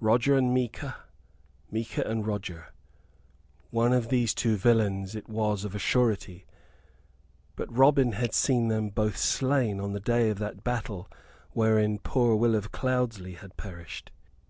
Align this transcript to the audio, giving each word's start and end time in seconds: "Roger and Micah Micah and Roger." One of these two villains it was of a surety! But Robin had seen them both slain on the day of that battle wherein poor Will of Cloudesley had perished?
"Roger 0.00 0.34
and 0.38 0.54
Micah 0.54 0.96
Micah 1.70 2.02
and 2.08 2.26
Roger." 2.26 2.68
One 3.68 3.92
of 3.92 4.08
these 4.08 4.32
two 4.32 4.56
villains 4.56 5.14
it 5.14 5.28
was 5.28 5.66
of 5.66 5.74
a 5.74 5.78
surety! 5.78 6.46
But 7.56 7.70
Robin 7.76 8.12
had 8.12 8.32
seen 8.32 8.68
them 8.68 8.88
both 8.88 9.18
slain 9.18 9.78
on 9.78 9.92
the 9.92 10.00
day 10.00 10.30
of 10.30 10.38
that 10.38 10.64
battle 10.64 11.10
wherein 11.50 11.98
poor 11.98 12.36
Will 12.36 12.54
of 12.54 12.72
Cloudesley 12.72 13.34
had 13.34 13.58
perished? 13.58 14.10